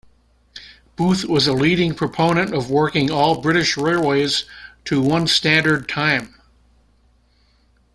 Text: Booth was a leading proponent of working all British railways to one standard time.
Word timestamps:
Booth 0.95 1.25
was 1.25 1.45
a 1.45 1.53
leading 1.53 1.93
proponent 1.93 2.55
of 2.55 2.71
working 2.71 3.11
all 3.11 3.39
British 3.39 3.77
railways 3.77 4.45
to 4.83 4.99
one 4.99 5.27
standard 5.27 5.87
time. 5.87 6.33